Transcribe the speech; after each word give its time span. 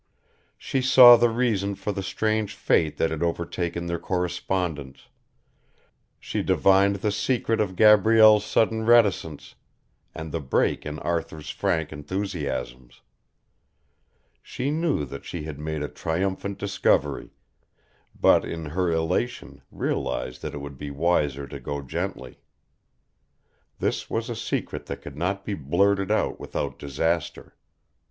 She 0.57 0.81
saw 0.81 1.15
the 1.15 1.29
reason 1.29 1.75
for 1.75 1.91
the 1.91 2.01
strange 2.01 2.55
fate 2.55 2.97
that 2.97 3.11
had 3.11 3.21
overtaken 3.21 3.85
their 3.85 3.99
correspondence, 3.99 5.09
she 6.19 6.41
divined 6.41 6.95
the 6.95 7.11
secret 7.11 7.61
of 7.61 7.75
Gabrielle's 7.75 8.43
sudden 8.43 8.83
reticence, 8.83 9.53
and 10.15 10.31
the 10.31 10.39
break 10.39 10.87
in 10.87 10.97
Arthur's 10.97 11.51
frank 11.51 11.93
enthusiasms. 11.93 13.01
She 14.41 14.71
knew 14.71 15.05
that 15.05 15.23
she 15.23 15.43
had 15.43 15.59
made 15.59 15.83
a 15.83 15.87
triumphant 15.87 16.57
discovery, 16.57 17.29
but 18.19 18.43
in 18.43 18.65
her 18.73 18.91
elation 18.91 19.61
realised 19.69 20.41
that 20.41 20.55
it 20.55 20.61
would 20.61 20.79
be 20.79 20.89
wiser 20.89 21.45
to 21.47 21.59
go 21.59 21.79
gently. 21.83 22.39
This 23.77 24.09
was 24.09 24.31
a 24.31 24.35
secret 24.35 24.87
that 24.87 25.03
could 25.03 25.15
not 25.15 25.45
be 25.45 25.53
blurted 25.53 26.09
out 26.09 26.39
without 26.39 26.79
disaster. 26.79 27.55